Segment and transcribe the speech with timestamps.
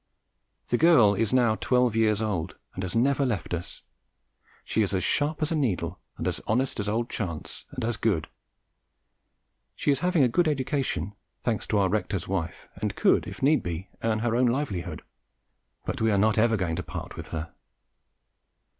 [0.69, 3.83] The girl is now twelve years old and has never left us.
[4.65, 7.97] She is as sharp as a needle and as honest as old Chance and as
[7.97, 8.27] good.
[9.75, 13.61] She is having a good education, thanks to our Rector's wife, and could if need
[13.61, 15.03] be earn her own livelihood,
[15.85, 17.53] but we are not going ever to part with her.